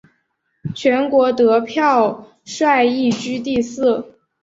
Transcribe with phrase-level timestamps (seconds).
[0.73, 4.15] 全国得票率亦居第四。